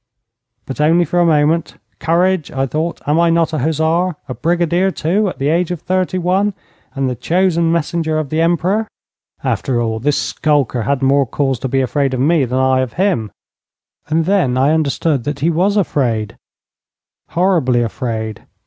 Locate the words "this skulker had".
9.99-11.03